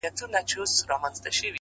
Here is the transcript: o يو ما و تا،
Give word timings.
o 0.03 0.03
يو 0.51 0.63
ما 1.01 1.07
و 1.11 1.13
تا، 1.23 1.29